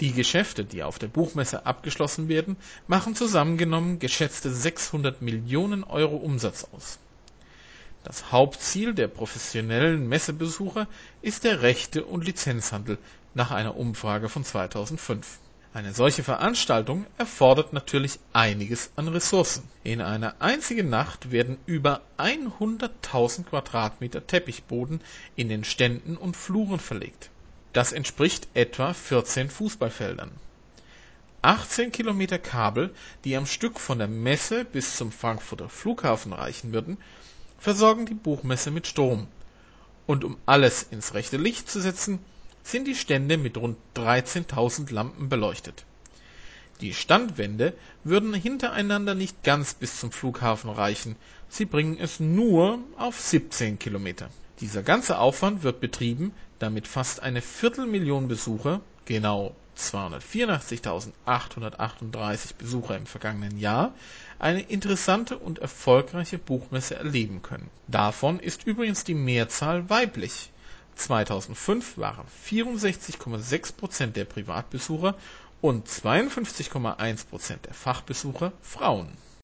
[0.00, 6.68] Die Geschäfte, die auf der Buchmesse abgeschlossen werden, machen zusammengenommen geschätzte 600 Millionen Euro Umsatz
[6.72, 7.00] aus.
[8.04, 10.86] Das Hauptziel der professionellen Messebesucher
[11.20, 12.96] ist der Rechte- und Lizenzhandel
[13.34, 15.38] nach einer Umfrage von 2005
[15.78, 19.62] eine solche Veranstaltung erfordert natürlich einiges an Ressourcen.
[19.84, 25.00] In einer einzigen Nacht werden über 100.000 Quadratmeter Teppichboden
[25.36, 27.30] in den Ständen und Fluren verlegt.
[27.72, 30.32] Das entspricht etwa 14 Fußballfeldern.
[31.42, 32.92] 18 Kilometer Kabel,
[33.22, 36.98] die am Stück von der Messe bis zum Frankfurter Flughafen reichen würden,
[37.60, 39.28] versorgen die Buchmesse mit Strom.
[40.08, 42.18] Und um alles ins rechte Licht zu setzen
[42.70, 45.86] sind die Stände mit rund 13.000 Lampen beleuchtet.
[46.82, 47.72] Die Standwände
[48.04, 51.16] würden hintereinander nicht ganz bis zum Flughafen reichen,
[51.48, 54.28] sie bringen es nur auf 17 Kilometer.
[54.60, 63.58] Dieser ganze Aufwand wird betrieben, damit fast eine Viertelmillion Besucher, genau 284.838 Besucher im vergangenen
[63.58, 63.94] Jahr,
[64.38, 67.70] eine interessante und erfolgreiche Buchmesse erleben können.
[67.86, 70.50] Davon ist übrigens die Mehrzahl weiblich
[70.98, 75.14] 2005 waren 64,6 Prozent der Privatbesucher
[75.60, 79.08] und 52,1 Prozent der Fachbesucher Frauen